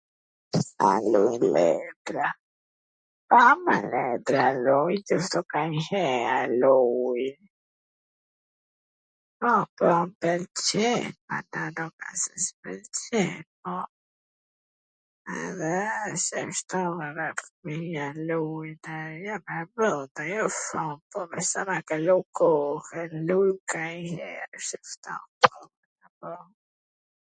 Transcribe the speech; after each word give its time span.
A 0.89 0.91
luj 1.13 1.35
letra? 1.55 2.29
Po, 3.31 3.41
mo, 3.63 3.73
letra 3.95 4.45
luj, 4.67 4.93
kanjher 5.53 6.47
luj, 6.63 7.23
po, 9.43 9.51
po 9.81 9.91
m 10.05 10.09
pwlqen, 10.23 11.05
nuk 11.77 11.97
wsht 12.13 12.23
se 12.23 12.33
s 12.45 12.49
m 12.55 12.63
pwlqen, 12.63 13.33
po 13.63 13.75
edhe... 15.41 17.29
fmija 17.49 18.07
lujn 18.27 18.79
e, 18.95 19.39
po 20.15 20.23
jo 20.35 20.45
shum, 20.61 20.97
sa 21.51 21.59
me 21.69 21.77
kalu 21.91 22.17
kohwn, 22.41 23.11
luj 23.29 23.51
kanjher, 23.75 24.51
shishto, 24.69 25.15
po. 26.19 26.31